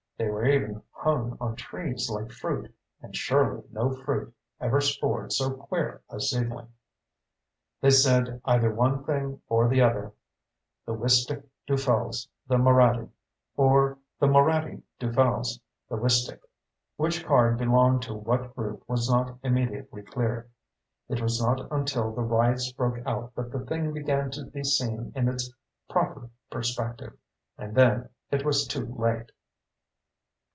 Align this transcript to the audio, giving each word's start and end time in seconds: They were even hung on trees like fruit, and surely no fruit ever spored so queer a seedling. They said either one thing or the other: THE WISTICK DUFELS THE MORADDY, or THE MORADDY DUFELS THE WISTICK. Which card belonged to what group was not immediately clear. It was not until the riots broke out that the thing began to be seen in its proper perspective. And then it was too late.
They 0.17 0.29
were 0.29 0.45
even 0.45 0.83
hung 0.91 1.35
on 1.41 1.55
trees 1.55 2.07
like 2.07 2.31
fruit, 2.31 2.71
and 3.01 3.15
surely 3.15 3.63
no 3.71 3.89
fruit 3.89 4.31
ever 4.59 4.79
spored 4.79 5.31
so 5.33 5.49
queer 5.49 6.03
a 6.11 6.19
seedling. 6.21 6.67
They 7.81 7.89
said 7.89 8.39
either 8.45 8.71
one 8.71 9.03
thing 9.03 9.41
or 9.49 9.67
the 9.67 9.81
other: 9.81 10.11
THE 10.85 10.93
WISTICK 10.93 11.47
DUFELS 11.65 12.27
THE 12.47 12.59
MORADDY, 12.59 13.09
or 13.57 13.97
THE 14.19 14.27
MORADDY 14.27 14.83
DUFELS 14.99 15.59
THE 15.89 15.97
WISTICK. 15.97 16.41
Which 16.97 17.25
card 17.25 17.57
belonged 17.57 18.03
to 18.03 18.13
what 18.13 18.55
group 18.55 18.87
was 18.87 19.09
not 19.09 19.39
immediately 19.41 20.03
clear. 20.03 20.51
It 21.09 21.19
was 21.19 21.41
not 21.41 21.67
until 21.71 22.11
the 22.13 22.21
riots 22.21 22.71
broke 22.73 23.03
out 23.07 23.33
that 23.33 23.51
the 23.51 23.65
thing 23.65 23.91
began 23.91 24.29
to 24.31 24.45
be 24.45 24.63
seen 24.63 25.13
in 25.15 25.27
its 25.27 25.51
proper 25.89 26.29
perspective. 26.51 27.17
And 27.57 27.73
then 27.73 28.09
it 28.29 28.45
was 28.45 28.67
too 28.67 28.85
late. 28.85 29.31